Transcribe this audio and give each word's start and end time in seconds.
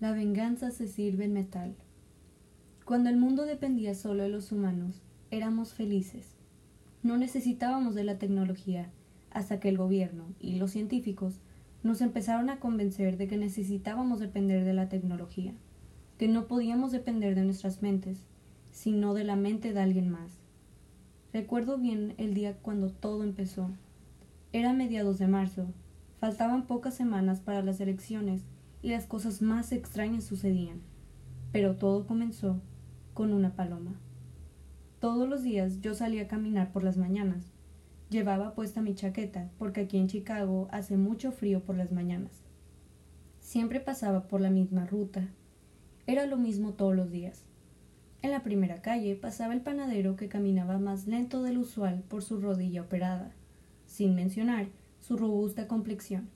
La 0.00 0.12
venganza 0.12 0.70
se 0.70 0.88
sirve 0.88 1.26
en 1.26 1.34
metal. 1.34 1.74
Cuando 2.86 3.10
el 3.10 3.18
mundo 3.18 3.44
dependía 3.44 3.94
solo 3.94 4.22
de 4.22 4.30
los 4.30 4.50
humanos, 4.50 5.02
éramos 5.30 5.74
felices. 5.74 6.36
No 7.02 7.18
necesitábamos 7.18 7.94
de 7.94 8.04
la 8.04 8.18
tecnología, 8.18 8.88
hasta 9.30 9.60
que 9.60 9.68
el 9.68 9.76
gobierno 9.76 10.24
y 10.40 10.56
los 10.56 10.70
científicos 10.70 11.42
nos 11.82 12.00
empezaron 12.00 12.48
a 12.48 12.60
convencer 12.60 13.18
de 13.18 13.28
que 13.28 13.36
necesitábamos 13.36 14.20
depender 14.20 14.64
de 14.64 14.72
la 14.72 14.88
tecnología, 14.88 15.52
que 16.16 16.28
no 16.28 16.46
podíamos 16.46 16.92
depender 16.92 17.34
de 17.34 17.44
nuestras 17.44 17.82
mentes, 17.82 18.24
sino 18.70 19.12
de 19.12 19.24
la 19.24 19.36
mente 19.36 19.74
de 19.74 19.80
alguien 19.80 20.08
más. 20.08 20.38
Recuerdo 21.34 21.76
bien 21.76 22.14
el 22.16 22.32
día 22.32 22.56
cuando 22.56 22.90
todo 22.90 23.22
empezó. 23.22 23.70
Era 24.54 24.72
mediados 24.72 25.18
de 25.18 25.28
marzo, 25.28 25.66
faltaban 26.18 26.66
pocas 26.66 26.94
semanas 26.94 27.40
para 27.40 27.62
las 27.62 27.82
elecciones 27.82 28.44
y 28.82 28.90
las 28.90 29.06
cosas 29.06 29.42
más 29.42 29.72
extrañas 29.72 30.24
sucedían. 30.24 30.80
Pero 31.52 31.76
todo 31.76 32.06
comenzó 32.06 32.60
con 33.14 33.32
una 33.32 33.54
paloma. 33.54 33.94
Todos 35.00 35.28
los 35.28 35.42
días 35.42 35.80
yo 35.80 35.94
salía 35.94 36.22
a 36.22 36.28
caminar 36.28 36.72
por 36.72 36.84
las 36.84 36.96
mañanas. 36.96 37.52
Llevaba 38.10 38.54
puesta 38.54 38.82
mi 38.82 38.94
chaqueta, 38.94 39.50
porque 39.58 39.82
aquí 39.82 39.98
en 39.98 40.08
Chicago 40.08 40.68
hace 40.70 40.96
mucho 40.96 41.32
frío 41.32 41.60
por 41.60 41.76
las 41.76 41.92
mañanas. 41.92 42.42
Siempre 43.40 43.80
pasaba 43.80 44.28
por 44.28 44.40
la 44.40 44.50
misma 44.50 44.86
ruta. 44.86 45.28
Era 46.06 46.26
lo 46.26 46.36
mismo 46.36 46.72
todos 46.72 46.94
los 46.94 47.10
días. 47.10 47.44
En 48.22 48.32
la 48.32 48.42
primera 48.42 48.82
calle 48.82 49.16
pasaba 49.16 49.54
el 49.54 49.62
panadero 49.62 50.16
que 50.16 50.28
caminaba 50.28 50.78
más 50.78 51.06
lento 51.06 51.42
del 51.42 51.58
usual 51.58 52.02
por 52.08 52.22
su 52.22 52.40
rodilla 52.40 52.82
operada, 52.82 53.32
sin 53.86 54.14
mencionar 54.14 54.68
su 55.00 55.16
robusta 55.16 55.66
complexión. 55.66 56.28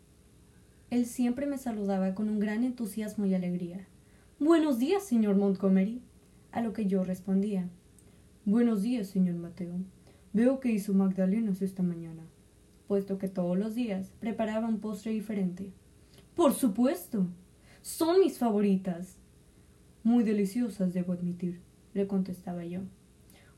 Él 0.90 1.06
siempre 1.06 1.46
me 1.46 1.58
saludaba 1.58 2.14
con 2.14 2.28
un 2.28 2.38
gran 2.38 2.62
entusiasmo 2.62 3.26
y 3.26 3.34
alegría. 3.34 3.86
Buenos 4.38 4.78
días, 4.78 5.02
señor 5.04 5.36
Montgomery. 5.36 6.00
A 6.52 6.60
lo 6.60 6.72
que 6.72 6.86
yo 6.86 7.02
respondía. 7.02 7.68
Buenos 8.44 8.82
días, 8.82 9.08
señor 9.08 9.36
Mateo. 9.36 9.74
Veo 10.32 10.60
que 10.60 10.70
hizo 10.70 10.92
magdalenas 10.92 11.62
esta 11.62 11.82
mañana, 11.82 12.22
puesto 12.86 13.18
que 13.18 13.28
todos 13.28 13.58
los 13.58 13.74
días 13.74 14.12
preparaba 14.20 14.68
un 14.68 14.78
postre 14.78 15.12
diferente. 15.12 15.72
Por 16.36 16.52
supuesto. 16.52 17.26
Son 17.80 18.20
mis 18.20 18.38
favoritas. 18.38 19.16
Muy 20.02 20.22
deliciosas, 20.22 20.92
debo 20.92 21.14
admitir, 21.14 21.60
le 21.94 22.06
contestaba 22.06 22.64
yo. 22.64 22.80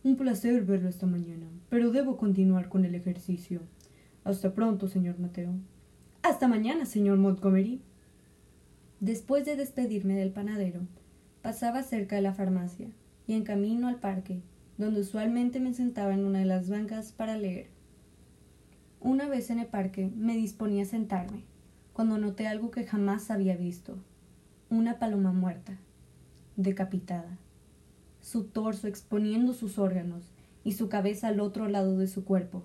Un 0.04 0.16
placer 0.16 0.64
verlo 0.64 0.88
esta 0.88 1.06
mañana, 1.06 1.46
pero 1.68 1.90
debo 1.90 2.16
continuar 2.16 2.68
con 2.68 2.84
el 2.84 2.94
ejercicio. 2.94 3.62
Hasta 4.24 4.54
pronto, 4.54 4.88
señor 4.88 5.18
Mateo. 5.18 5.54
Hasta 6.28 6.48
mañana, 6.48 6.86
señor 6.86 7.18
Montgomery. 7.18 7.80
Después 8.98 9.44
de 9.44 9.54
despedirme 9.54 10.16
del 10.16 10.32
panadero, 10.32 10.80
pasaba 11.40 11.84
cerca 11.84 12.16
de 12.16 12.22
la 12.22 12.34
farmacia 12.34 12.88
y 13.28 13.34
en 13.34 13.44
camino 13.44 13.86
al 13.86 14.00
parque, 14.00 14.42
donde 14.76 15.02
usualmente 15.02 15.60
me 15.60 15.72
sentaba 15.72 16.14
en 16.14 16.24
una 16.24 16.40
de 16.40 16.44
las 16.44 16.68
bancas 16.68 17.12
para 17.12 17.36
leer. 17.36 17.68
Una 18.98 19.28
vez 19.28 19.50
en 19.50 19.60
el 19.60 19.68
parque 19.68 20.10
me 20.16 20.34
disponía 20.34 20.82
a 20.82 20.86
sentarme, 20.86 21.44
cuando 21.92 22.18
noté 22.18 22.48
algo 22.48 22.72
que 22.72 22.82
jamás 22.82 23.30
había 23.30 23.56
visto. 23.56 23.96
Una 24.68 24.98
paloma 24.98 25.32
muerta, 25.32 25.78
decapitada, 26.56 27.38
su 28.20 28.46
torso 28.46 28.88
exponiendo 28.88 29.52
sus 29.52 29.78
órganos 29.78 30.32
y 30.64 30.72
su 30.72 30.88
cabeza 30.88 31.28
al 31.28 31.38
otro 31.38 31.68
lado 31.68 31.96
de 31.96 32.08
su 32.08 32.24
cuerpo. 32.24 32.64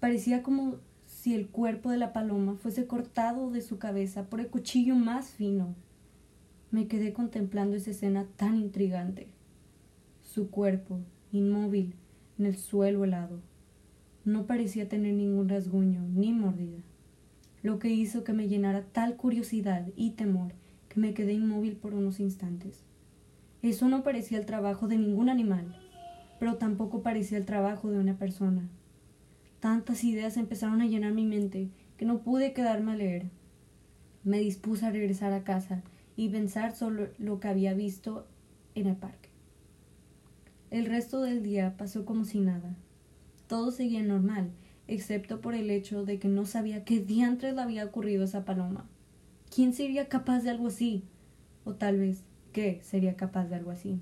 Parecía 0.00 0.42
como 0.42 0.78
si 1.22 1.36
el 1.36 1.46
cuerpo 1.46 1.92
de 1.92 1.98
la 1.98 2.12
paloma 2.12 2.56
fuese 2.56 2.88
cortado 2.88 3.48
de 3.52 3.60
su 3.60 3.78
cabeza 3.78 4.24
por 4.24 4.40
el 4.40 4.48
cuchillo 4.48 4.96
más 4.96 5.30
fino. 5.30 5.76
Me 6.72 6.88
quedé 6.88 7.12
contemplando 7.12 7.76
esa 7.76 7.92
escena 7.92 8.26
tan 8.34 8.56
intrigante. 8.56 9.28
Su 10.24 10.50
cuerpo, 10.50 10.98
inmóvil, 11.30 11.94
en 12.40 12.46
el 12.46 12.56
suelo 12.56 13.04
helado. 13.04 13.38
No 14.24 14.46
parecía 14.46 14.88
tener 14.88 15.14
ningún 15.14 15.48
rasguño 15.48 16.02
ni 16.12 16.32
mordida, 16.32 16.80
lo 17.62 17.78
que 17.78 17.90
hizo 17.90 18.24
que 18.24 18.32
me 18.32 18.48
llenara 18.48 18.82
tal 18.90 19.14
curiosidad 19.14 19.86
y 19.94 20.10
temor 20.10 20.54
que 20.88 20.98
me 20.98 21.14
quedé 21.14 21.34
inmóvil 21.34 21.76
por 21.76 21.94
unos 21.94 22.18
instantes. 22.18 22.82
Eso 23.62 23.86
no 23.86 24.02
parecía 24.02 24.38
el 24.38 24.46
trabajo 24.46 24.88
de 24.88 24.98
ningún 24.98 25.28
animal, 25.28 25.72
pero 26.40 26.56
tampoco 26.56 27.04
parecía 27.04 27.38
el 27.38 27.46
trabajo 27.46 27.92
de 27.92 28.00
una 28.00 28.18
persona. 28.18 28.68
Tantas 29.62 30.02
ideas 30.02 30.38
empezaron 30.38 30.80
a 30.80 30.86
llenar 30.86 31.12
mi 31.12 31.24
mente 31.24 31.70
que 31.96 32.04
no 32.04 32.22
pude 32.22 32.52
quedarme 32.52 32.90
a 32.90 32.96
leer. 32.96 33.30
Me 34.24 34.40
dispuse 34.40 34.84
a 34.84 34.90
regresar 34.90 35.32
a 35.32 35.44
casa 35.44 35.84
y 36.16 36.30
pensar 36.30 36.74
sobre 36.74 37.12
lo 37.18 37.38
que 37.38 37.46
había 37.46 37.72
visto 37.72 38.26
en 38.74 38.88
el 38.88 38.96
parque. 38.96 39.28
El 40.72 40.86
resto 40.86 41.20
del 41.20 41.44
día 41.44 41.76
pasó 41.76 42.04
como 42.04 42.24
si 42.24 42.40
nada. 42.40 42.74
Todo 43.46 43.70
seguía 43.70 44.02
normal, 44.02 44.50
excepto 44.88 45.40
por 45.40 45.54
el 45.54 45.70
hecho 45.70 46.04
de 46.04 46.18
que 46.18 46.26
no 46.26 46.44
sabía 46.44 46.84
qué 46.84 46.98
diantres 46.98 47.54
le 47.54 47.62
había 47.62 47.84
ocurrido 47.84 48.22
a 48.22 48.24
esa 48.24 48.44
paloma. 48.44 48.88
¿Quién 49.54 49.74
sería 49.74 50.08
capaz 50.08 50.40
de 50.40 50.50
algo 50.50 50.66
así? 50.66 51.04
O 51.64 51.74
tal 51.74 52.00
vez, 52.00 52.24
¿qué 52.52 52.80
sería 52.82 53.14
capaz 53.14 53.44
de 53.44 53.54
algo 53.54 53.70
así? 53.70 54.00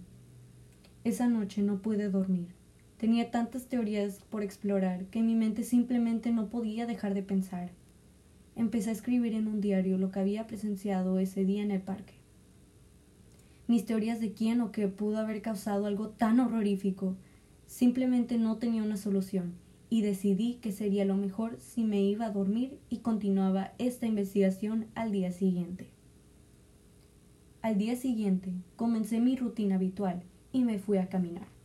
Esa 1.05 1.29
noche 1.29 1.61
no 1.61 1.83
pude 1.83 2.09
dormir. 2.09 2.60
Tenía 3.01 3.31
tantas 3.31 3.65
teorías 3.65 4.21
por 4.29 4.43
explorar 4.43 5.07
que 5.07 5.23
mi 5.23 5.35
mente 5.35 5.65
simplemente 5.65 6.33
no 6.33 6.51
podía 6.51 6.85
dejar 6.85 7.15
de 7.15 7.23
pensar. 7.23 7.71
Empecé 8.57 8.91
a 8.91 8.93
escribir 8.93 9.33
en 9.33 9.49
un 9.49 9.63
diario 9.63 9.97
lo 9.97 10.11
que 10.11 10.21
había 10.21 10.47
presenciado 10.47 11.19
ese 11.19 11.47
día 11.47 11.63
en 11.63 11.71
el 11.71 11.81
parque. 11.81 12.13
Mis 13.67 13.87
teorías 13.87 14.21
de 14.21 14.35
quién 14.35 14.61
o 14.61 14.71
qué 14.71 14.87
pudo 14.87 15.17
haber 15.17 15.41
causado 15.41 15.87
algo 15.87 16.11
tan 16.11 16.41
horrorífico 16.41 17.17
simplemente 17.67 18.37
no 18.37 18.59
tenía 18.59 18.83
una 18.83 18.99
solución 18.99 19.55
y 19.89 20.03
decidí 20.03 20.57
que 20.57 20.71
sería 20.71 21.07
lo 21.07 21.17
mejor 21.17 21.57
si 21.59 21.85
me 21.85 22.03
iba 22.03 22.27
a 22.27 22.33
dormir 22.33 22.79
y 22.91 22.99
continuaba 22.99 23.73
esta 23.79 24.09
investigación 24.09 24.89
al 24.95 25.11
día 25.11 25.33
siguiente. 25.33 25.89
Al 27.63 27.79
día 27.79 27.97
siguiente 27.97 28.53
comencé 28.77 29.21
mi 29.21 29.37
rutina 29.37 29.77
habitual 29.77 30.23
y 30.53 30.65
me 30.65 30.79
fui 30.79 30.99
a 30.99 31.09
caminar. 31.09 31.60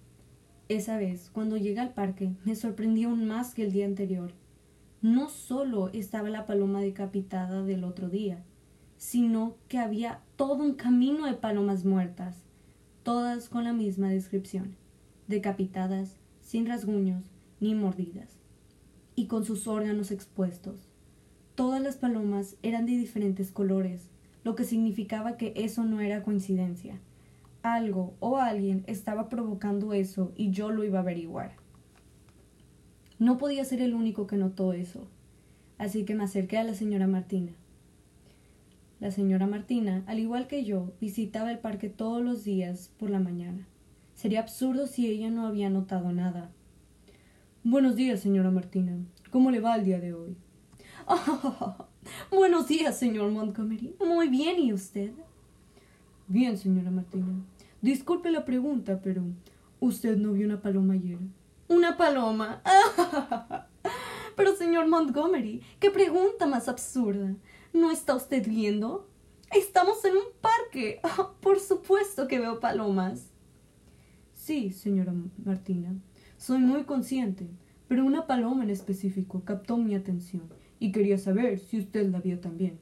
Esa 0.68 0.98
vez, 0.98 1.30
cuando 1.32 1.58
llegué 1.58 1.80
al 1.80 1.94
parque, 1.94 2.34
me 2.44 2.56
sorprendió 2.56 3.10
aún 3.10 3.28
más 3.28 3.54
que 3.54 3.64
el 3.64 3.72
día 3.72 3.86
anterior. 3.86 4.32
No 5.02 5.30
solo 5.30 5.90
estaba 5.94 6.30
la 6.30 6.48
paloma 6.48 6.82
decapitada 6.82 7.62
del 7.62 7.84
otro 7.84 8.10
día, 8.10 8.44
sino 8.98 9.58
que 9.68 9.78
había 9.78 10.22
todo 10.36 10.64
un 10.64 10.74
camino 10.74 11.28
de 11.28 11.34
palomas 11.34 11.86
muertas, 11.86 12.38
todas 13.04 13.48
con 13.48 13.64
la 13.64 13.74
misma 13.74 14.10
descripción, 14.10 14.76
decapitadas, 15.28 16.18
sin 16.42 16.66
rasguños 16.66 17.26
ni 17.60 17.76
mordidas, 17.76 18.40
y 19.16 19.28
con 19.28 19.46
sus 19.46 19.68
órganos 19.68 20.10
expuestos. 20.10 20.90
Todas 21.54 21.82
las 21.82 21.98
palomas 21.98 22.56
eran 22.64 22.88
de 22.88 22.94
diferentes 22.94 23.52
colores, 23.52 24.10
lo 24.44 24.56
que 24.56 24.64
significaba 24.64 25.38
que 25.38 25.54
eso 25.56 25.84
no 25.84 26.02
era 26.02 26.24
coincidencia, 26.24 27.00
algo 27.66 28.16
o 28.20 28.38
alguien 28.38 28.84
estaba 28.88 29.28
provocando 29.28 29.94
eso 29.94 30.32
y 30.36 30.52
yo 30.52 30.70
lo 30.70 30.84
iba 30.84 31.00
a 31.00 31.02
averiguar. 31.02 31.54
No 33.18 33.38
podía 33.38 33.66
ser 33.66 33.82
el 33.82 33.96
único 33.96 34.28
que 34.28 34.38
notó 34.38 34.74
eso, 34.74 35.08
así 35.78 36.06
que 36.06 36.16
me 36.16 36.26
acerqué 36.26 36.58
a 36.58 36.64
la 36.64 36.76
señora 36.76 37.08
Martina. 37.08 37.54
La 39.00 39.12
señora 39.12 39.48
Martina, 39.48 40.04
al 40.08 40.20
igual 40.20 40.48
que 40.48 40.64
yo, 40.64 40.94
visitaba 41.02 41.52
el 41.52 41.60
parque 41.60 41.90
todos 41.90 42.22
los 42.24 42.44
días 42.44 42.92
por 43.00 43.10
la 43.10 43.20
mañana. 43.20 43.68
Sería 44.14 44.42
absurdo 44.42 44.88
si 44.88 45.08
ella 45.08 45.30
no 45.30 45.48
había 45.48 45.70
notado 45.70 46.12
nada. 46.12 46.52
Buenos 47.64 47.96
días, 47.96 48.20
señora 48.20 48.52
Martina. 48.52 48.96
¿Cómo 49.32 49.50
le 49.52 49.60
va 49.60 49.76
el 49.76 49.86
día 49.86 50.00
de 50.00 50.14
hoy? 50.14 50.38
buenos 52.32 52.68
días, 52.68 52.98
señor 52.98 53.32
Montgomery. 53.32 53.96
Muy 54.06 54.30
bien, 54.30 54.60
¿y 54.60 54.72
usted? 54.72 55.12
Bien, 56.28 56.58
señora 56.58 56.92
Martina. 56.92 57.44
Disculpe 57.86 58.32
la 58.32 58.46
pregunta, 58.46 59.00
pero 59.04 59.22
¿usted 59.80 60.18
no 60.18 60.32
vio 60.34 60.48
una 60.48 60.60
paloma 60.60 60.96
ayer? 60.96 61.20
¿Una 61.68 61.96
paloma? 61.96 62.64
pero, 64.36 64.56
señor 64.56 64.88
Montgomery, 64.88 65.62
qué 65.80 65.92
pregunta 65.92 66.48
más 66.48 66.68
absurda. 66.68 67.36
¿No 67.74 67.92
está 67.92 68.16
usted 68.16 68.44
viendo? 68.50 69.08
Estamos 69.52 70.04
en 70.04 70.14
un 70.14 70.24
parque. 70.42 71.00
por 71.42 71.60
supuesto 71.60 72.28
que 72.28 72.40
veo 72.40 72.60
palomas. 72.60 73.30
Sí, 74.34 74.72
señora 74.72 75.14
Martina, 75.44 75.94
soy 76.40 76.58
muy 76.58 76.86
consciente, 76.86 77.48
pero 77.88 78.04
una 78.04 78.26
paloma 78.26 78.64
en 78.64 78.72
específico 78.72 79.44
captó 79.46 79.78
mi 79.78 79.94
atención 79.94 80.50
y 80.80 80.92
quería 80.92 81.20
saber 81.20 81.60
si 81.60 81.78
usted 81.78 82.10
la 82.10 82.20
vio 82.20 82.40
también. 82.40 82.80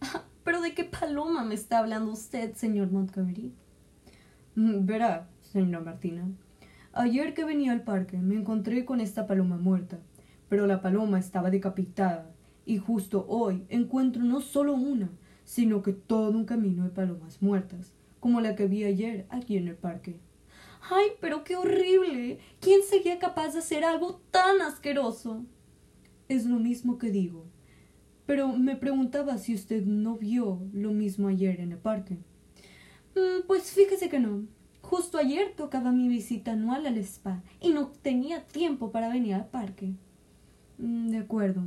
¿Pero 0.42 0.60
de 0.60 0.74
qué 0.74 0.82
paloma 0.82 1.44
me 1.44 1.54
está 1.54 1.78
hablando 1.78 2.10
usted, 2.10 2.52
señor 2.54 2.90
Montgomery? 2.90 3.52
Verá, 4.58 5.28
señora 5.42 5.84
Martina. 5.84 6.26
Ayer 6.94 7.34
que 7.34 7.44
venía 7.44 7.72
al 7.72 7.82
parque 7.82 8.16
me 8.16 8.36
encontré 8.36 8.86
con 8.86 9.02
esta 9.02 9.26
paloma 9.26 9.58
muerta, 9.58 9.98
pero 10.48 10.66
la 10.66 10.80
paloma 10.80 11.18
estaba 11.18 11.50
decapitada, 11.50 12.34
y 12.64 12.78
justo 12.78 13.26
hoy 13.28 13.66
encuentro 13.68 14.22
no 14.22 14.40
solo 14.40 14.72
una, 14.72 15.10
sino 15.44 15.82
que 15.82 15.92
todo 15.92 16.30
un 16.30 16.46
camino 16.46 16.84
de 16.84 16.90
palomas 16.90 17.42
muertas, 17.42 17.92
como 18.18 18.40
la 18.40 18.56
que 18.56 18.66
vi 18.66 18.84
ayer 18.84 19.26
aquí 19.28 19.58
en 19.58 19.68
el 19.68 19.76
parque. 19.76 20.20
¡Ay, 20.90 21.08
pero 21.20 21.44
qué 21.44 21.56
horrible! 21.56 22.38
¿Quién 22.60 22.80
sería 22.82 23.18
capaz 23.18 23.52
de 23.52 23.58
hacer 23.58 23.84
algo 23.84 24.22
tan 24.30 24.62
asqueroso? 24.62 25.44
Es 26.28 26.46
lo 26.46 26.58
mismo 26.58 26.96
que 26.96 27.10
digo. 27.10 27.44
Pero 28.24 28.48
me 28.56 28.74
preguntaba 28.74 29.36
si 29.36 29.54
usted 29.54 29.84
no 29.84 30.16
vio 30.16 30.62
lo 30.72 30.92
mismo 30.92 31.28
ayer 31.28 31.60
en 31.60 31.72
el 31.72 31.78
parque. 31.78 32.18
Mm, 33.16 33.46
pues 33.46 33.72
fíjese 33.72 34.10
que 34.10 34.20
no. 34.20 34.42
Justo 34.82 35.16
ayer 35.18 35.54
tocaba 35.56 35.90
mi 35.90 36.06
visita 36.06 36.52
anual 36.52 36.86
al 36.86 36.98
spa 36.98 37.42
y 37.60 37.70
no 37.70 37.88
tenía 37.88 38.44
tiempo 38.44 38.92
para 38.92 39.08
venir 39.08 39.34
al 39.34 39.46
parque. 39.46 39.94
Mm, 40.78 41.08
de 41.08 41.18
acuerdo. 41.18 41.62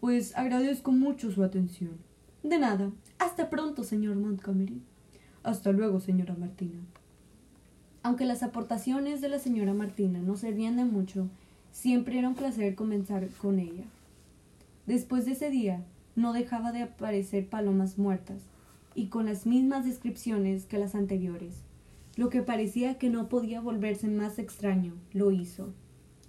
Pues 0.00 0.36
agradezco 0.36 0.90
mucho 0.90 1.30
su 1.30 1.44
atención. 1.44 1.98
De 2.42 2.58
nada. 2.58 2.90
Hasta 3.18 3.48
pronto, 3.48 3.84
señor 3.84 4.16
Montgomery. 4.16 4.82
Hasta 5.44 5.70
luego, 5.70 6.00
señora 6.00 6.34
Martina. 6.34 6.80
Aunque 8.02 8.24
las 8.24 8.42
aportaciones 8.42 9.20
de 9.20 9.28
la 9.28 9.38
señora 9.38 9.74
Martina 9.74 10.18
no 10.18 10.36
servían 10.36 10.76
de 10.76 10.84
mucho, 10.84 11.28
siempre 11.70 12.18
era 12.18 12.28
un 12.28 12.34
placer 12.34 12.74
comenzar 12.74 13.28
con 13.40 13.60
ella. 13.60 13.84
Después 14.86 15.24
de 15.24 15.32
ese 15.32 15.50
día, 15.50 15.84
no 16.16 16.32
dejaba 16.32 16.72
de 16.72 16.82
aparecer 16.82 17.48
palomas 17.48 17.98
muertas, 17.98 18.42
y 18.94 19.08
con 19.08 19.26
las 19.26 19.46
mismas 19.46 19.84
descripciones 19.84 20.66
que 20.66 20.78
las 20.78 20.94
anteriores. 20.94 21.62
Lo 22.16 22.28
que 22.28 22.42
parecía 22.42 22.98
que 22.98 23.08
no 23.08 23.28
podía 23.28 23.60
volverse 23.60 24.08
más 24.08 24.38
extraño, 24.38 24.94
lo 25.12 25.30
hizo. 25.30 25.72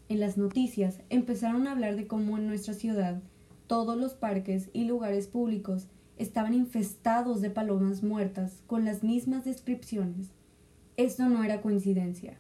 En 0.10 0.20
las 0.20 0.38
noticias 0.38 1.02
empezaron 1.10 1.68
a 1.68 1.72
hablar 1.72 1.96
de 1.96 2.08
cómo 2.08 2.38
en 2.38 2.48
nuestra 2.48 2.74
ciudad 2.74 3.22
todos 3.68 3.98
los 3.98 4.14
parques 4.14 4.70
y 4.74 4.86
lugares 4.86 5.28
públicos 5.28 5.88
estaban 6.18 6.54
infestados 6.54 7.42
de 7.42 7.50
palomas 7.50 8.04
muertas 8.04 8.62
con 8.68 8.86
las 8.86 9.04
mismas 9.04 9.46
descripciones. 9.46 10.30
Esto 10.96 11.28
no 11.28 11.44
era 11.44 11.62
coincidencia. 11.62 12.38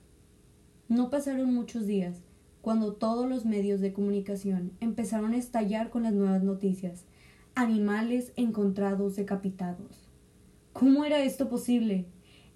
No 0.87 1.09
pasaron 1.09 1.53
muchos 1.53 1.87
días 1.87 2.21
cuando 2.61 2.93
todos 2.93 3.27
los 3.27 3.45
medios 3.45 3.81
de 3.81 3.93
comunicación 3.93 4.71
empezaron 4.79 5.33
a 5.33 5.37
estallar 5.37 5.89
con 5.89 6.03
las 6.03 6.13
nuevas 6.13 6.43
noticias. 6.43 7.05
Animales 7.55 8.31
encontrados 8.35 9.15
decapitados. 9.15 10.02
¿Cómo 10.73 11.05
era 11.05 11.19
esto 11.19 11.49
posible? 11.49 12.07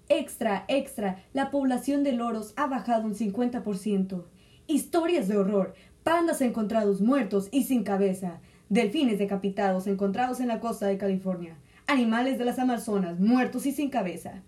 Extra, 0.08 0.64
extra, 0.66 1.24
la 1.32 1.52
población 1.52 2.02
de 2.02 2.12
loros 2.12 2.52
ha 2.56 2.66
bajado 2.66 3.06
un 3.06 3.14
50%. 3.14 4.24
Historias 4.66 5.28
de 5.28 5.36
horror, 5.36 5.74
pandas 6.02 6.40
encontrados 6.40 7.00
muertos 7.00 7.48
y 7.52 7.62
sin 7.62 7.84
cabeza, 7.84 8.40
delfines 8.68 9.18
decapitados 9.18 9.86
encontrados 9.86 10.40
en 10.40 10.48
la 10.48 10.58
costa 10.58 10.88
de 10.88 10.98
California, 10.98 11.56
animales 11.86 12.38
de 12.38 12.44
las 12.44 12.58
Amazonas 12.58 13.20
muertos 13.20 13.66
y 13.66 13.72
sin 13.72 13.88
cabeza. 13.88 14.42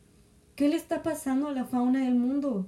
¿Qué 0.56 0.69
le 0.69 0.75
está 0.75 1.05
pasando 1.05 1.46
a 1.46 1.52
la 1.52 1.64
fauna 1.64 2.05
del 2.05 2.16
mundo? 2.16 2.66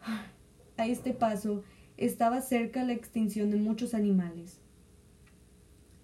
A 0.76 0.86
este 0.86 1.12
paso, 1.12 1.62
estaba 1.96 2.40
cerca 2.40 2.84
la 2.84 2.92
extinción 2.92 3.50
de 3.50 3.56
muchos 3.56 3.94
animales. 3.94 4.58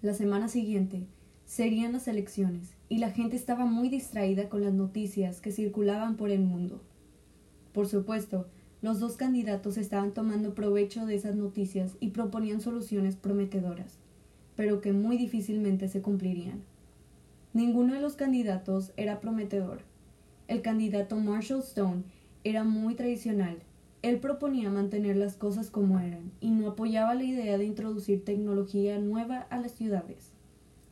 La 0.01 0.13
semana 0.13 0.47
siguiente 0.47 1.07
serían 1.45 1.91
las 1.91 2.07
elecciones 2.07 2.80
y 2.91 2.97
la 2.97 3.11
gente 3.11 3.37
estaba 3.37 3.65
muy 3.65 3.87
distraída 3.87 4.49
con 4.49 4.65
las 4.65 4.73
noticias 4.73 5.39
que 5.39 5.53
circulaban 5.53 6.17
por 6.17 6.29
el 6.29 6.41
mundo. 6.41 6.81
Por 7.71 7.87
supuesto, 7.87 8.49
los 8.81 8.99
dos 8.99 9.15
candidatos 9.15 9.77
estaban 9.77 10.13
tomando 10.13 10.53
provecho 10.53 11.05
de 11.05 11.15
esas 11.15 11.37
noticias 11.37 11.95
y 12.01 12.09
proponían 12.09 12.59
soluciones 12.59 13.15
prometedoras, 13.15 13.97
pero 14.57 14.81
que 14.81 14.91
muy 14.91 15.17
difícilmente 15.17 15.87
se 15.87 16.01
cumplirían. 16.01 16.63
Ninguno 17.53 17.93
de 17.93 18.01
los 18.01 18.17
candidatos 18.17 18.91
era 18.97 19.21
prometedor. 19.21 19.83
El 20.49 20.61
candidato 20.61 21.15
Marshall 21.15 21.61
Stone 21.61 22.03
era 22.43 22.65
muy 22.65 22.95
tradicional 22.95 23.59
él 24.01 24.19
proponía 24.19 24.71
mantener 24.71 25.15
las 25.15 25.35
cosas 25.35 25.69
como 25.69 25.99
eran 25.99 26.31
y 26.39 26.49
no 26.49 26.69
apoyaba 26.69 27.13
la 27.13 27.23
idea 27.23 27.59
de 27.59 27.65
introducir 27.65 28.25
tecnología 28.25 28.97
nueva 28.97 29.45
a 29.51 29.59
las 29.59 29.73
ciudades. 29.73 30.31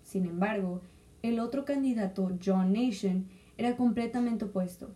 Sin 0.04 0.26
embargo, 0.26 0.82
el 1.22 1.40
otro 1.40 1.66
candidato, 1.66 2.32
John 2.44 2.74
Nation, 2.74 3.28
era 3.58 3.76
completamente 3.76 4.46
opuesto. 4.46 4.90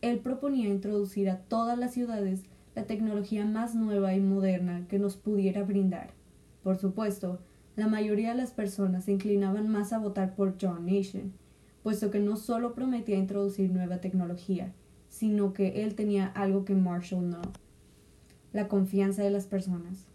Él 0.00 0.20
proponía 0.20 0.68
introducir 0.68 1.28
a 1.30 1.38
todas 1.38 1.78
las 1.78 1.92
ciudades 1.94 2.42
la 2.74 2.84
tecnología 2.84 3.44
más 3.44 3.74
nueva 3.74 4.14
y 4.14 4.20
moderna 4.20 4.86
que 4.88 4.98
nos 4.98 5.16
pudiera 5.16 5.62
brindar. 5.62 6.10
Por 6.62 6.76
supuesto, 6.76 7.40
la 7.76 7.88
mayoría 7.88 8.30
de 8.30 8.36
las 8.36 8.52
personas 8.52 9.04
se 9.04 9.12
inclinaban 9.12 9.68
más 9.68 9.92
a 9.92 9.98
votar 9.98 10.34
por 10.34 10.56
John 10.60 10.86
Nation, 10.86 11.32
puesto 11.82 12.10
que 12.10 12.20
no 12.20 12.36
solo 12.36 12.74
prometía 12.74 13.16
introducir 13.16 13.70
nueva 13.70 14.00
tecnología, 14.00 14.72
sino 15.08 15.52
que 15.52 15.84
él 15.84 15.94
tenía 15.94 16.26
algo 16.26 16.64
que 16.64 16.74
Marshall 16.74 17.30
no. 17.30 17.42
La 18.52 18.68
confianza 18.68 19.22
de 19.22 19.30
las 19.30 19.46
personas. 19.46 20.06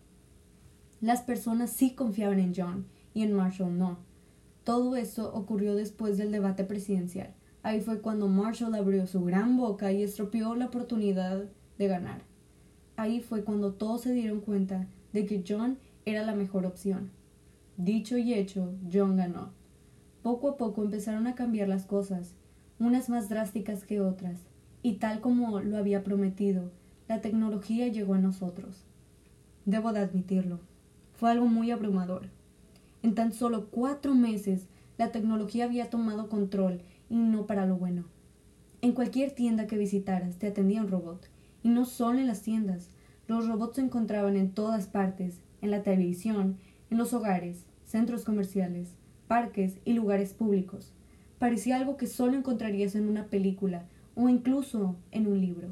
Las 1.02 1.22
personas 1.22 1.72
sí 1.72 1.96
confiaban 1.96 2.40
en 2.40 2.54
John 2.56 2.86
y 3.14 3.24
en 3.24 3.34
Marshall 3.34 3.78
no. 3.78 4.09
Todo 4.70 4.96
esto 4.98 5.34
ocurrió 5.34 5.74
después 5.74 6.20
del 6.20 6.32
debate 6.32 6.64
presidencial. 6.64 7.34
Ahí 7.64 7.82
fue 7.82 8.02
cuando 8.02 8.28
Marshall 8.28 8.76
abrió 8.76 9.08
su 9.08 9.26
gran 9.26 9.58
boca 9.58 9.92
y 9.92 10.04
estropeó 10.04 10.54
la 10.54 10.68
oportunidad 10.68 11.46
de 11.80 11.88
ganar. 11.88 12.22
Ahí 12.96 13.20
fue 13.20 13.44
cuando 13.44 13.74
todos 13.74 14.02
se 14.02 14.14
dieron 14.14 14.42
cuenta 14.42 14.86
de 15.12 15.26
que 15.26 15.44
John 15.44 15.80
era 16.06 16.24
la 16.24 16.36
mejor 16.36 16.68
opción. 16.68 17.10
Dicho 17.78 18.20
y 18.20 18.36
hecho, 18.36 18.76
John 18.94 19.18
ganó. 19.18 19.54
Poco 20.22 20.50
a 20.50 20.58
poco 20.58 20.84
empezaron 20.84 21.26
a 21.26 21.34
cambiar 21.34 21.68
las 21.68 21.88
cosas, 21.88 22.36
unas 22.78 23.10
más 23.10 23.28
drásticas 23.28 23.84
que 23.84 24.02
otras, 24.02 24.38
y 24.84 24.98
tal 24.98 25.20
como 25.20 25.62
lo 25.62 25.78
había 25.78 26.04
prometido, 26.04 26.70
la 27.08 27.22
tecnología 27.22 27.88
llegó 27.88 28.14
a 28.14 28.20
nosotros. 28.20 28.86
Debo 29.66 29.94
de 29.94 30.02
admitirlo, 30.02 30.60
fue 31.16 31.32
algo 31.32 31.48
muy 31.48 31.72
abrumador. 31.72 32.28
En 33.02 33.16
tan 33.16 33.32
solo 33.32 33.70
cuatro 33.70 34.14
meses, 34.14 34.68
la 34.98 35.12
tecnología 35.12 35.66
había 35.66 35.90
tomado 35.90 36.28
control 36.28 36.82
y 37.10 37.16
no 37.16 37.46
para 37.46 37.66
lo 37.66 37.78
bueno. 37.78 38.06
En 38.82 38.94
cualquier 38.94 39.32
tienda 39.32 39.68
que 39.68 39.78
visitaras 39.78 40.38
te 40.38 40.48
atendía 40.48 40.82
un 40.82 40.90
robot, 40.90 41.30
y 41.64 41.70
no 41.70 41.86
solo 41.86 42.20
en 42.20 42.28
las 42.28 42.42
tiendas, 42.42 42.90
los 43.28 43.48
robots 43.48 43.76
se 43.76 43.82
encontraban 43.82 44.36
en 44.36 44.52
todas 44.52 44.88
partes, 44.88 45.42
en 45.62 45.72
la 45.72 45.84
televisión, 45.84 46.58
en 46.90 46.98
los 46.98 47.14
hogares, 47.14 47.66
centros 47.86 48.26
comerciales, 48.26 48.96
parques 49.28 49.78
y 49.86 49.94
lugares 49.94 50.34
públicos. 50.34 50.94
Parecía 51.38 51.78
algo 51.78 51.96
que 51.96 52.08
solo 52.08 52.38
encontrarías 52.38 52.96
en 52.96 53.08
una 53.08 53.26
película 53.26 53.86
o 54.16 54.28
incluso 54.28 54.96
en 55.12 55.28
un 55.28 55.40
libro. 55.40 55.70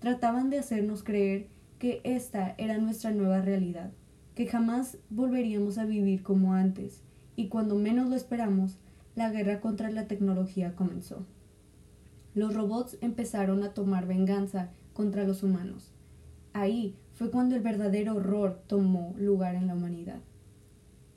Trataban 0.00 0.50
de 0.50 0.58
hacernos 0.58 1.02
creer 1.02 1.46
que 1.78 2.00
esta 2.04 2.54
era 2.58 2.78
nuestra 2.78 3.12
nueva 3.12 3.40
realidad, 3.40 3.92
que 4.38 4.46
jamás 4.46 4.98
volveríamos 5.10 5.78
a 5.78 5.84
vivir 5.84 6.22
como 6.22 6.54
antes, 6.54 7.02
y 7.34 7.48
cuando 7.48 7.74
menos 7.74 8.08
lo 8.08 8.14
esperamos, 8.14 8.78
la 9.16 9.32
guerra 9.32 9.60
contra 9.60 9.90
la 9.90 10.06
tecnología 10.06 10.76
comenzó. 10.76 11.26
Los 12.36 12.54
robots 12.54 12.98
empezaron 13.00 13.64
a 13.64 13.74
tomar 13.74 14.06
venganza 14.06 14.70
contra 14.92 15.24
los 15.24 15.42
humanos. 15.42 15.90
Ahí 16.52 16.94
fue 17.14 17.32
cuando 17.32 17.56
el 17.56 17.62
verdadero 17.62 18.14
horror 18.14 18.62
tomó 18.68 19.12
lugar 19.18 19.56
en 19.56 19.66
la 19.66 19.74
humanidad. 19.74 20.20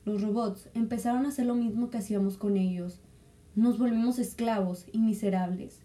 Los 0.03 0.23
robots 0.23 0.69
empezaron 0.73 1.27
a 1.27 1.29
hacer 1.29 1.45
lo 1.45 1.53
mismo 1.53 1.91
que 1.91 1.99
hacíamos 1.99 2.37
con 2.37 2.57
ellos. 2.57 3.01
Nos 3.53 3.77
volvimos 3.77 4.17
esclavos 4.17 4.87
y 4.91 4.97
miserables. 4.97 5.79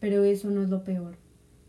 Pero 0.00 0.22
eso 0.22 0.50
no 0.50 0.62
es 0.62 0.68
lo 0.68 0.84
peor. 0.84 1.16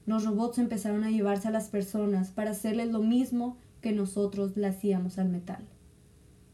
Los 0.05 0.25
robots 0.25 0.57
empezaron 0.57 1.05
a 1.05 1.09
llevarse 1.09 1.47
a 1.47 1.51
las 1.51 1.69
personas 1.69 2.31
para 2.31 2.51
hacerles 2.51 2.91
lo 2.91 2.99
mismo 2.99 3.55
que 3.85 3.91
nosotros 3.91 4.57
le 4.57 4.65
hacíamos 4.65 5.19
al 5.19 5.29
metal. 5.29 5.63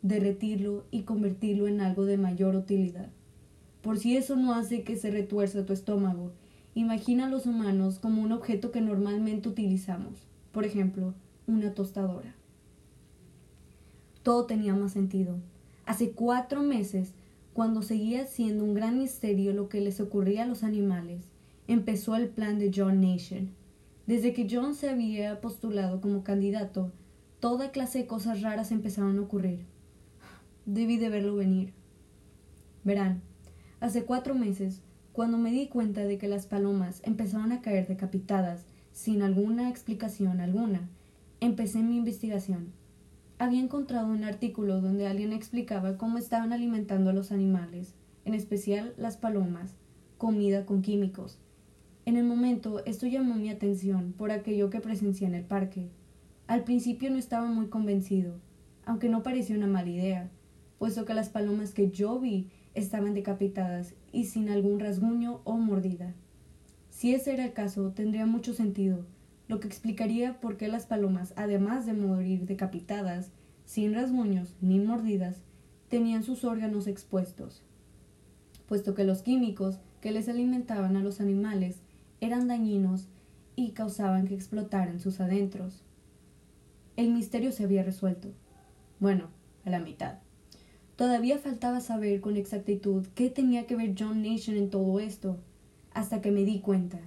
Derretirlo 0.02 0.84
y 0.92 1.04
convertirlo 1.04 1.66
en 1.66 1.80
algo 1.80 2.04
de 2.04 2.18
mayor 2.18 2.58
utilidad. 2.58 3.08
Por 3.82 4.00
si 4.00 4.18
eso 4.18 4.36
no 4.36 4.54
hace 4.54 4.84
que 4.84 4.98
se 4.98 5.12
retuerza 5.12 5.66
tu 5.66 5.72
estómago, 5.72 6.34
imagina 6.76 7.28
a 7.28 7.30
los 7.30 7.46
humanos 7.46 8.00
como 8.00 8.22
un 8.22 8.34
objeto 8.34 8.72
que 8.72 8.82
normalmente 8.82 9.48
utilizamos, 9.48 10.28
por 10.52 10.66
ejemplo, 10.66 11.14
una 11.48 11.74
tostadora. 11.74 12.36
Todo 14.24 14.46
tenía 14.46 14.76
más 14.76 14.92
sentido. 14.92 15.38
Hace 15.86 16.12
cuatro 16.12 16.64
meses, 16.64 17.14
cuando 17.54 17.82
seguía 17.82 18.26
siendo 18.26 18.66
un 18.66 18.74
gran 18.74 19.00
misterio 19.00 19.54
lo 19.54 19.70
que 19.70 19.80
les 19.80 20.02
ocurría 20.02 20.44
a 20.44 20.48
los 20.48 20.64
animales, 20.64 21.22
empezó 21.70 22.18
el 22.18 22.28
plan 22.28 22.60
de 22.60 22.74
John 22.76 23.00
Nation. 23.00 23.52
Desde 24.06 24.34
que 24.34 24.50
John 24.52 24.76
se 24.76 24.90
había 24.90 25.40
postulado 25.40 26.02
como 26.02 26.26
candidato, 26.26 26.92
toda 27.42 27.72
clase 27.72 27.98
de 27.98 28.08
cosas 28.08 28.44
raras 28.44 28.72
empezaron 28.72 29.18
a 29.18 29.22
ocurrir. 29.24 29.66
Debí 30.68 30.98
de 30.98 31.10
verlo 31.10 31.36
venir. 31.36 31.74
Verán, 32.84 33.24
hace 33.80 34.06
cuatro 34.06 34.36
meses, 34.36 34.84
cuando 35.12 35.40
me 35.40 35.52
di 35.52 35.68
cuenta 35.68 36.06
de 36.06 36.20
que 36.20 36.28
las 36.28 36.46
palomas 36.46 37.02
empezaron 37.04 37.52
a 37.52 37.62
caer 37.62 37.88
decapitadas 37.88 38.66
sin 38.92 39.24
alguna 39.24 39.70
explicación 39.70 40.40
alguna, 40.40 40.88
empecé 41.40 41.82
mi 41.82 41.98
investigación. 41.98 42.74
Había 43.40 43.60
encontrado 43.60 44.08
un 44.08 44.24
artículo 44.24 44.80
donde 44.80 45.08
alguien 45.08 45.34
explicaba 45.34 45.98
cómo 45.98 46.20
estaban 46.20 46.54
alimentando 46.54 47.10
a 47.10 47.14
los 47.14 47.32
animales, 47.32 47.96
en 48.24 48.36
especial 48.36 48.94
las 48.98 49.18
palomas, 49.18 49.74
comida 50.20 50.68
con 50.68 50.84
químicos. 50.84 51.40
En 52.06 52.18
el 52.18 52.24
momento 52.24 52.86
esto 52.86 53.08
llamó 53.08 53.34
mi 53.34 53.50
atención 53.50 54.14
por 54.16 54.30
aquello 54.30 54.70
que 54.70 54.80
presencié 54.80 55.26
en 55.26 55.34
el 55.34 55.44
parque. 55.44 55.90
Al 56.52 56.66
principio 56.66 57.10
no 57.10 57.18
estaba 57.18 57.50
muy 57.50 57.68
convencido, 57.68 58.34
aunque 58.84 59.08
no 59.08 59.24
parecía 59.24 59.56
una 59.56 59.68
mala 59.68 59.90
idea, 59.90 60.30
puesto 60.80 61.06
que 61.06 61.14
las 61.14 61.30
palomas 61.30 61.74
que 61.74 61.92
yo 61.92 62.20
vi 62.20 62.50
estaban 62.74 63.14
decapitadas 63.14 63.94
y 64.12 64.26
sin 64.26 64.50
algún 64.50 64.82
rasguño 64.82 65.40
o 65.46 65.56
mordida. 65.56 66.14
Si 66.90 67.16
ese 67.16 67.32
era 67.36 67.46
el 67.46 67.54
caso, 67.54 67.94
tendría 67.94 68.26
mucho 68.26 68.54
sentido, 68.54 69.06
lo 69.48 69.62
que 69.62 69.70
explicaría 69.70 70.42
por 70.42 70.58
qué 70.58 70.68
las 70.68 70.86
palomas, 70.86 71.32
además 71.38 71.86
de 71.86 71.94
morir 71.94 72.46
decapitadas, 72.46 73.32
sin 73.64 73.94
rasguños 73.94 74.54
ni 74.60 74.78
mordidas, 74.78 75.38
tenían 75.88 76.22
sus 76.22 76.44
órganos 76.44 76.86
expuestos, 76.86 77.64
puesto 78.68 78.94
que 78.94 79.06
los 79.06 79.22
químicos 79.22 79.80
que 80.02 80.12
les 80.12 80.28
alimentaban 80.28 80.98
a 80.98 81.02
los 81.02 81.22
animales 81.22 81.80
eran 82.20 82.50
dañinos 82.50 83.08
y 83.56 83.72
causaban 83.72 84.28
que 84.28 84.36
explotaran 84.36 85.00
sus 85.00 85.22
adentros. 85.22 85.86
El 86.98 87.12
misterio 87.12 87.52
se 87.52 87.64
había 87.64 87.84
resuelto. 87.84 88.30
Bueno, 89.00 89.30
a 89.66 89.70
la 89.70 89.80
mitad. 89.80 90.20
Todavía 90.96 91.40
faltaba 91.40 91.82
saber 91.82 92.22
con 92.22 92.38
exactitud 92.38 93.08
qué 93.16 93.30
tenía 93.30 93.66
que 93.66 93.76
ver 93.76 93.96
John 93.98 94.22
Nation 94.22 94.56
en 94.58 94.70
todo 94.70 95.00
esto, 95.00 95.38
hasta 95.94 96.22
que 96.22 96.32
me 96.32 96.44
di 96.44 96.60
cuenta. 96.60 97.00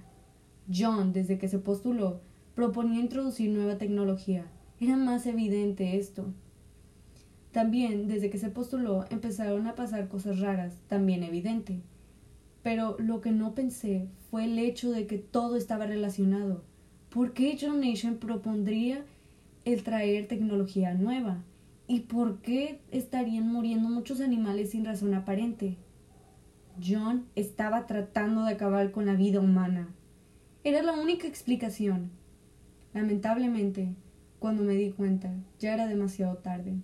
John, 0.73 1.13
desde 1.13 1.37
que 1.37 1.47
se 1.47 1.59
postuló, 1.59 2.19
proponía 2.55 2.99
introducir 2.99 3.51
nueva 3.51 3.77
tecnología. 3.77 4.45
Era 4.79 4.97
más 4.97 5.25
evidente 5.27 5.97
esto. 5.97 6.33
También, 7.51 8.07
desde 8.07 8.29
que 8.29 8.37
se 8.37 8.49
postuló, 8.49 9.05
empezaron 9.09 9.67
a 9.67 9.75
pasar 9.75 10.09
cosas 10.09 10.39
raras, 10.39 10.75
también 10.87 11.23
evidente. 11.23 11.79
Pero 12.63 12.97
lo 12.99 13.21
que 13.21 13.31
no 13.31 13.55
pensé 13.55 14.09
fue 14.29 14.43
el 14.45 14.59
hecho 14.59 14.91
de 14.91 15.07
que 15.07 15.19
todo 15.19 15.55
estaba 15.55 15.85
relacionado. 15.85 16.63
¿Por 17.09 17.33
qué 17.33 17.57
John 17.61 17.79
Nation 17.79 18.17
propondría 18.17 19.05
el 19.65 19.83
traer 19.83 20.27
tecnología 20.27 20.93
nueva? 20.93 21.43
¿Y 21.87 22.01
por 22.01 22.39
qué 22.41 22.79
estarían 22.91 23.51
muriendo 23.51 23.89
muchos 23.89 24.21
animales 24.21 24.71
sin 24.71 24.85
razón 24.85 25.13
aparente? 25.13 25.77
John 26.83 27.25
estaba 27.35 27.87
tratando 27.87 28.43
de 28.43 28.53
acabar 28.53 28.91
con 28.91 29.05
la 29.05 29.15
vida 29.15 29.39
humana. 29.39 29.89
Era 30.63 30.83
la 30.83 30.93
única 30.93 31.27
explicación. 31.27 32.11
Lamentablemente, 32.93 33.95
cuando 34.39 34.63
me 34.63 34.75
di 34.75 34.91
cuenta, 34.91 35.33
ya 35.59 35.73
era 35.73 35.87
demasiado 35.87 36.37
tarde. 36.37 36.75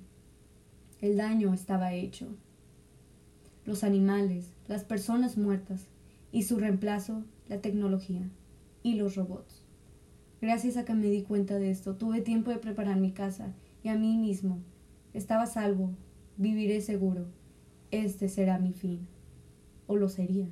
El 1.01 1.17
daño 1.17 1.53
estaba 1.53 1.93
hecho. 1.93 2.35
Los 3.65 3.83
animales, 3.83 4.53
las 4.67 4.83
personas 4.83 5.37
muertas 5.37 5.87
y 6.31 6.43
su 6.43 6.57
reemplazo, 6.57 7.23
la 7.47 7.61
tecnología 7.61 8.27
y 8.81 8.95
los 8.95 9.15
robots. 9.15 9.63
Gracias 10.41 10.75
a 10.75 10.85
que 10.85 10.95
me 10.95 11.07
di 11.07 11.21
cuenta 11.21 11.59
de 11.59 11.69
esto, 11.69 11.95
tuve 11.95 12.21
tiempo 12.21 12.49
de 12.49 12.57
preparar 12.57 12.97
mi 12.97 13.11
casa 13.11 13.53
y 13.83 13.89
a 13.89 13.95
mí 13.95 14.17
mismo. 14.17 14.57
Estaba 15.13 15.45
salvo, 15.45 15.91
viviré 16.35 16.81
seguro. 16.81 17.27
Este 17.91 18.27
será 18.27 18.57
mi 18.57 18.73
fin. 18.73 19.07
O 19.85 19.97
lo 19.97 20.09
sería. 20.09 20.47